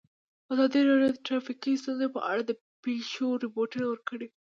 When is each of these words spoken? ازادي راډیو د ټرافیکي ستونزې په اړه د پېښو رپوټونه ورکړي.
ازادي 0.53 0.79
راډیو 0.89 1.11
د 1.13 1.17
ټرافیکي 1.27 1.71
ستونزې 1.81 2.07
په 2.15 2.19
اړه 2.31 2.41
د 2.45 2.51
پېښو 2.83 3.27
رپوټونه 3.43 3.85
ورکړي. 3.89 4.27